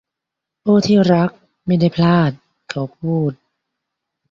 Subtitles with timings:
[0.63, 1.29] โอ้ที่รัก
[1.65, 2.31] ไม่ได้พลาด
[2.69, 3.31] เขาพูด